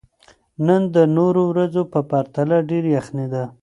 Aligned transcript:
نن 0.65 0.81
د 0.95 0.97
نورو 1.17 1.41
ورځو 1.51 1.81
په 1.93 1.99
پرتله 2.09 2.57
ډېره 2.69 2.89
یخني 2.97 3.27
ده. 3.33 3.43